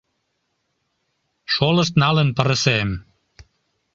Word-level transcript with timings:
Шолышт 1.53 1.93
налын 2.01 2.29
пырысем. 2.37 2.89